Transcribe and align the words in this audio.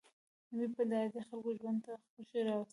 دوی 0.51 0.67
به 0.75 0.83
د 0.89 0.91
عادي 1.01 1.21
خلکو 1.27 1.49
ژوند 1.59 1.79
ته 1.85 1.93
خوښي 2.13 2.41
راوستله. 2.47 2.69